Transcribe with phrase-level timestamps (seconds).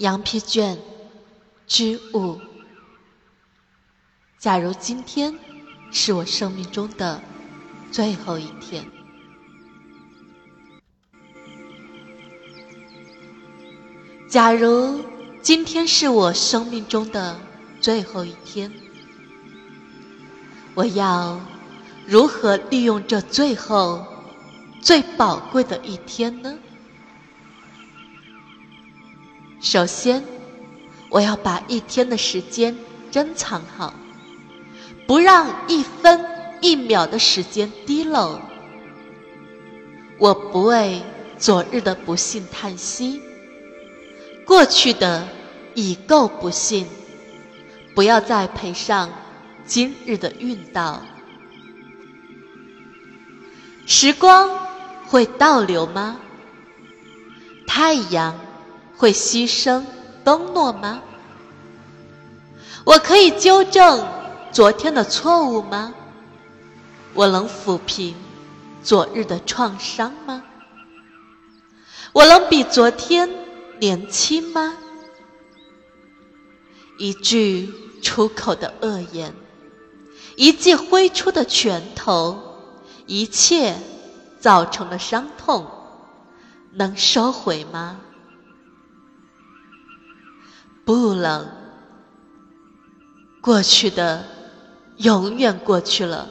[0.00, 0.78] 羊皮卷
[1.66, 2.40] 之五。
[4.38, 5.38] 假如今天
[5.92, 7.20] 是我生命中的
[7.92, 8.82] 最后一天，
[14.26, 15.04] 假如
[15.42, 17.38] 今天是我生命中的
[17.82, 18.72] 最后一天，
[20.74, 21.38] 我要
[22.06, 24.06] 如何利用这最后
[24.80, 26.58] 最宝贵的一天呢？
[29.60, 30.24] 首先，
[31.10, 32.74] 我要把一天的时间
[33.10, 33.92] 珍藏好，
[35.06, 36.24] 不让一分
[36.62, 38.40] 一秒的时间滴漏。
[40.18, 41.02] 我不为
[41.38, 43.20] 昨日的不幸叹息，
[44.46, 45.28] 过去的
[45.74, 46.86] 已够不幸，
[47.94, 49.10] 不要再赔上
[49.66, 51.02] 今日的运道。
[53.84, 54.48] 时光
[55.06, 56.18] 会倒流吗？
[57.66, 58.49] 太阳。
[59.00, 59.82] 会牺牲
[60.22, 61.00] 东诺吗？
[62.84, 64.06] 我可以纠正
[64.52, 65.94] 昨天的错误吗？
[67.14, 68.14] 我能抚平
[68.82, 70.44] 昨日的创伤吗？
[72.12, 73.30] 我能比昨天
[73.78, 74.76] 年轻吗？
[76.98, 79.34] 一句出口的恶言，
[80.36, 82.38] 一记挥出的拳头，
[83.06, 83.78] 一切
[84.38, 85.66] 造成的伤痛，
[86.72, 87.98] 能收回吗？
[90.90, 91.46] 不能，
[93.40, 94.24] 过去的
[94.96, 96.28] 永远过去了，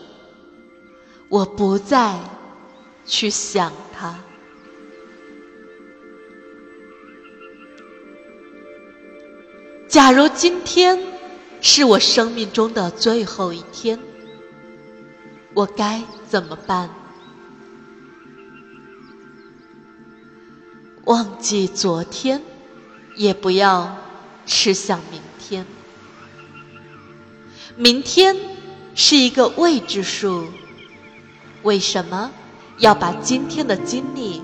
[1.29, 2.19] 我不再
[3.05, 4.19] 去想它。
[9.87, 10.99] 假如今天
[11.61, 13.97] 是我生命中的最后一天，
[15.53, 16.89] 我该怎么办？
[21.05, 22.41] 忘记昨天，
[23.15, 24.08] 也不要。
[24.49, 25.63] 吃向明天，
[27.77, 28.35] 明天
[28.95, 30.47] 是一个未知数。
[31.61, 32.31] 为什么
[32.79, 34.41] 要把今天的精力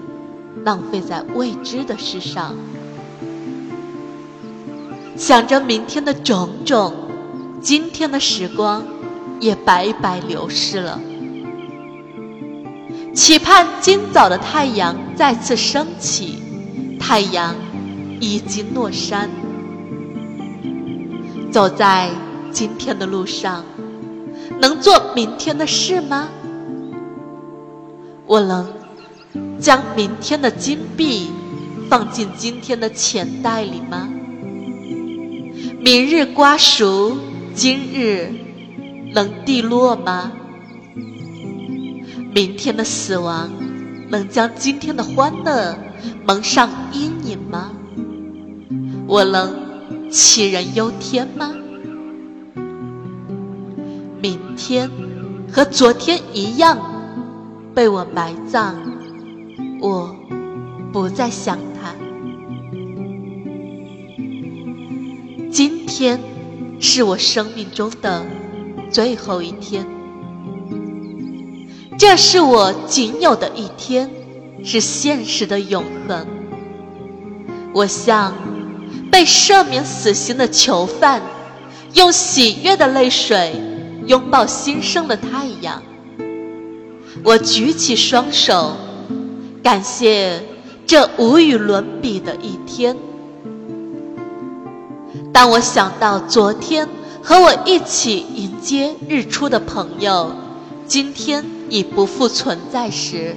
[0.63, 2.55] 浪费在未知的事上？
[5.17, 6.93] 想着明天的种种，
[7.59, 8.85] 今天的时光
[9.39, 11.01] 也白白流逝了。
[13.15, 16.37] 期盼今早的太阳再次升起，
[16.99, 17.55] 太阳
[18.19, 19.29] 已经落山。
[21.55, 22.11] 走在
[22.51, 23.63] 今天的路上，
[24.59, 26.27] 能做明天的事吗？
[28.25, 28.67] 我能
[29.57, 31.31] 将明天的金币
[31.89, 34.09] 放进今天的钱袋里吗？
[35.79, 37.15] 明日瓜熟，
[37.53, 38.33] 今日
[39.13, 40.33] 能蒂落吗？
[42.33, 43.49] 明天的死亡
[44.09, 45.73] 能将今天的欢乐
[46.27, 47.71] 蒙上阴影吗？
[49.07, 49.63] 我能。
[50.15, 51.53] 杞人忧天吗？
[54.21, 54.89] 明天
[55.51, 56.79] 和昨天一样
[57.73, 58.75] 被我埋葬，
[59.81, 60.15] 我
[60.93, 61.93] 不再想他。
[65.51, 66.17] 今天
[66.79, 68.25] 是我生命中的
[68.89, 69.85] 最后一天，
[71.97, 74.09] 这是我仅有的一天，
[74.63, 76.25] 是现实的永恒。
[77.73, 78.33] 我向。
[79.11, 81.21] 被赦免死刑的囚犯，
[81.93, 83.53] 用喜悦的泪水
[84.07, 85.81] 拥抱新生的太阳。
[87.23, 88.75] 我举起双手，
[89.63, 90.43] 感谢
[90.85, 92.95] 这无与伦比的一天。
[95.31, 96.87] 当我想到昨天
[97.21, 100.31] 和我一起迎接日出的朋友，
[100.87, 103.35] 今天已不复存在时，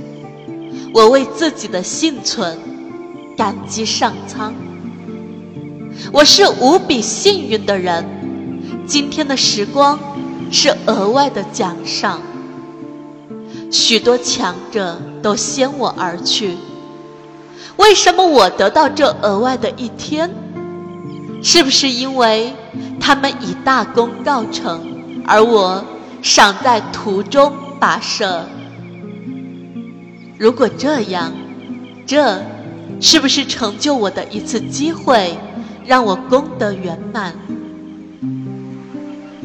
[0.93, 2.59] 我为自己的幸存
[3.37, 4.55] 感激上苍。
[6.13, 8.05] 我是无比幸运的人，
[8.87, 9.99] 今天的时光
[10.51, 12.21] 是额外的奖赏。
[13.71, 16.57] 许多强者都先我而去，
[17.77, 20.31] 为什么我得到这额外的一天？
[21.43, 22.53] 是不是因为
[22.99, 24.81] 他们以大功告成，
[25.27, 25.85] 而我
[26.23, 28.45] 尚在途中跋涉？
[30.39, 31.33] 如果这样，
[32.07, 32.43] 这
[33.01, 35.37] 是不是成就我的一次机会？
[35.89, 37.35] 让我功德圆满。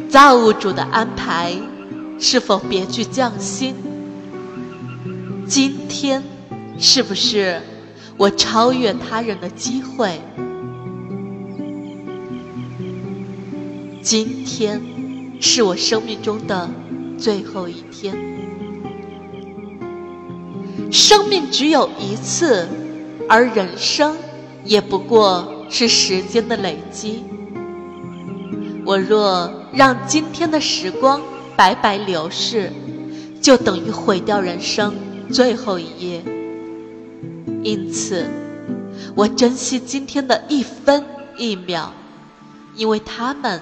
[0.10, 1.56] 造物主的安排
[2.20, 3.74] 是否别具匠心？
[5.48, 6.22] 今天
[6.78, 7.62] 是不是
[8.18, 10.20] 我超越他人的机会？
[14.02, 14.82] 今天
[15.40, 16.70] 是我生命中的
[17.18, 18.14] 最后一天。
[20.92, 22.68] 生命只有一次，
[23.30, 24.18] 而人生
[24.66, 25.53] 也不过。
[25.74, 27.24] 是时间的累积。
[28.86, 31.20] 我若让今天的时光
[31.56, 32.72] 白白流逝，
[33.42, 34.94] 就等于毁掉人生
[35.32, 36.24] 最后一页。
[37.64, 38.30] 因此，
[39.16, 41.04] 我珍惜今天的一分
[41.38, 41.92] 一秒，
[42.76, 43.60] 因为他们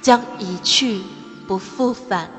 [0.00, 1.00] 将一去
[1.48, 2.30] 不复返。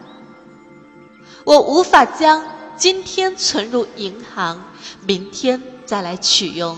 [1.43, 2.41] 我无法将
[2.77, 4.63] 今天存入银行，
[5.05, 6.77] 明天再来取用。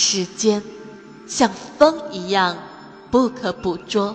[0.00, 0.62] 时间
[1.26, 2.56] 像风一样。
[3.10, 4.14] 不可捕捉，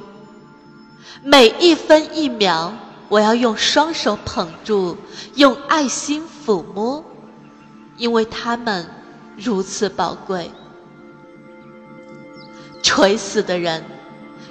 [1.23, 2.71] 每一分一秒，
[3.09, 4.95] 我要用双手捧住，
[5.33, 7.03] 用爱心抚摸，
[7.97, 8.87] 因为它们
[9.35, 10.51] 如此宝贵。
[12.83, 13.83] 垂死的人，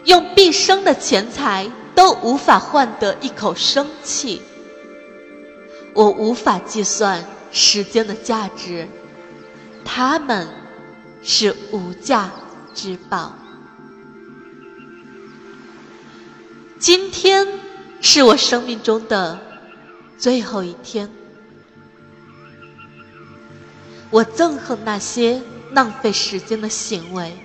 [0.07, 4.43] 用毕生的钱财都无法换得一口生气。
[5.95, 8.89] 我无法计算时间的价值，
[9.85, 10.49] 他们
[11.23, 12.31] 是无价
[12.75, 13.35] 之宝。
[16.79, 17.47] 今天
[18.01, 19.39] 是我生命中的
[20.19, 21.09] 最后一天，
[24.11, 25.41] 我憎恨那些
[25.71, 27.37] 浪费时间的行为。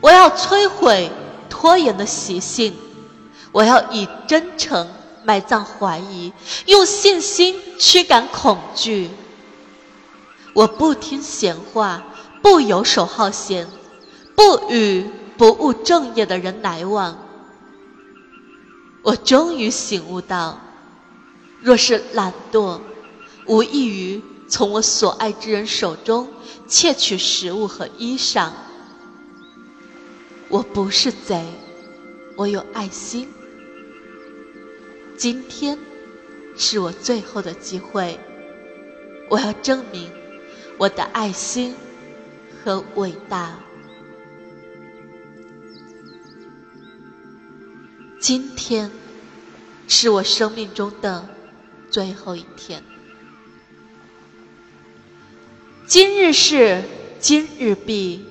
[0.00, 1.10] 我要摧毁
[1.48, 2.74] 拖延的习性，
[3.50, 4.86] 我要以真诚
[5.24, 6.32] 埋葬怀疑，
[6.66, 9.10] 用信心驱赶恐惧。
[10.52, 12.02] 我不听闲话，
[12.48, 13.68] 不游手好闲，
[14.34, 15.04] 不与
[15.36, 17.18] 不务正业的人来往。
[19.02, 20.58] 我终于醒悟到，
[21.60, 22.80] 若是懒惰，
[23.44, 26.26] 无异于从我所爱之人手中
[26.66, 28.50] 窃取食物和衣裳。
[30.48, 31.44] 我不是贼，
[32.34, 33.28] 我有爱心。
[35.18, 35.78] 今天
[36.56, 38.18] 是我最后的机会，
[39.28, 40.10] 我要证明
[40.78, 41.76] 我的爱心
[42.62, 43.58] 和伟大。
[48.20, 48.90] 今天
[49.86, 51.28] 是我生命中的
[51.90, 52.82] 最后一天。
[55.86, 56.82] 今日事
[57.18, 58.26] 今日毕，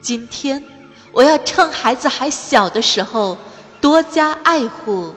[0.00, 0.64] 今天
[1.12, 3.36] 我要趁孩子还小的时候
[3.80, 5.14] 多加爱护。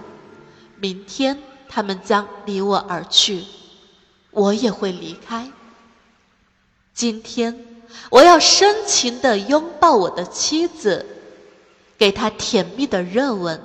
[0.77, 1.37] 明天
[1.69, 3.43] 他们将离我而去，
[4.31, 5.49] 我也会离开。
[6.93, 7.65] 今天
[8.09, 11.05] 我要深情的拥抱我的妻子，
[11.97, 13.61] 给她甜蜜的热吻。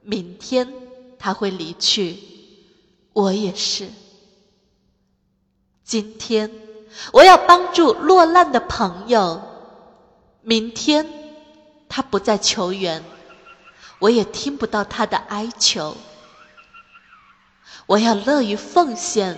[0.00, 0.72] 明天
[1.18, 2.16] 他会离去，
[3.12, 3.90] 我也是。
[5.84, 6.50] 今天
[7.12, 9.42] 我要帮助落难的朋友，
[10.40, 11.06] 明天
[11.90, 13.04] 他不再求援，
[13.98, 15.96] 我也听不到他的哀求。
[17.84, 19.36] 我要乐于奉献，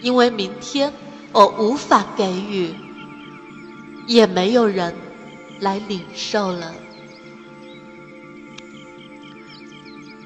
[0.00, 0.92] 因为明天
[1.36, 2.74] 我无法给予，
[4.06, 4.94] 也没有人
[5.60, 6.74] 来领受了。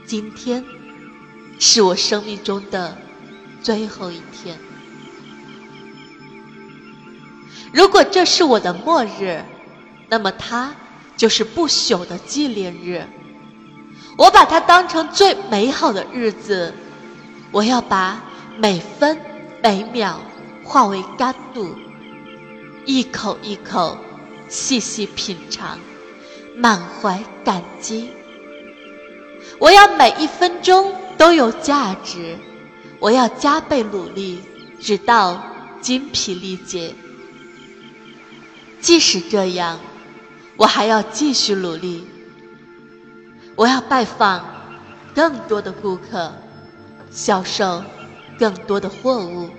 [0.06, 0.64] 今天
[1.58, 2.96] 是我生命中的
[3.60, 4.56] 最后一天。
[7.72, 9.42] 如果这是我的末日，
[10.08, 10.72] 那么它
[11.16, 13.04] 就是不朽的纪念日。
[14.16, 16.72] 我把它当成最美好的日子。
[17.50, 18.22] 我要把
[18.56, 19.18] 每分
[19.60, 20.20] 每秒
[20.70, 21.75] 化为甘露，
[22.84, 23.98] 一口一口
[24.48, 25.77] 细细品尝，
[26.55, 28.08] 满怀感激。
[29.58, 32.39] 我要每一分钟都有价值，
[33.00, 34.43] 我要加倍努力，
[34.81, 35.43] 直到
[35.81, 36.94] 精疲力竭。
[38.81, 39.81] 即使这样，
[40.56, 42.06] 我还要继续努力。
[43.56, 44.44] 我要拜访
[45.17, 46.32] 更多的顾客，
[47.10, 47.82] 销售
[48.39, 49.50] 更多的货物，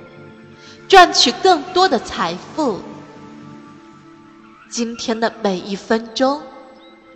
[0.91, 2.81] 赚取更多的财富。
[4.69, 6.43] 今天的每一分钟，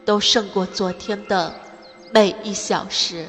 [0.05, 1.53] 都胜过昨天的。
[2.13, 3.27] 每一小时，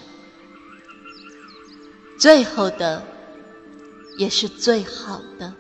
[2.17, 3.03] 最后的
[4.19, 5.53] 也是最好的。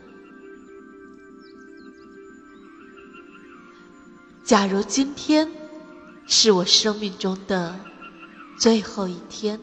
[4.44, 5.50] 假如今天
[6.28, 7.74] 是我生命中的
[8.56, 9.58] 最后一天，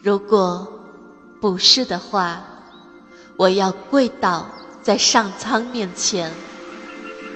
[0.00, 0.80] 如果
[1.40, 2.44] 不是的话，
[3.36, 4.48] 我要跪倒
[4.82, 6.30] 在上苍面前，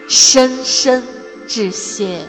[0.08, 1.02] 深深
[1.46, 2.26] 致谢。